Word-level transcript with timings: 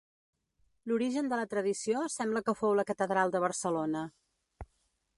L'origen 0.91 1.29
de 1.33 1.39
la 1.41 1.45
tradició 1.51 2.03
sembla 2.15 2.45
que 2.49 2.57
fou 2.63 2.75
la 2.81 2.89
catedral 2.93 3.37
de 3.37 3.43
Barcelona. 3.49 4.07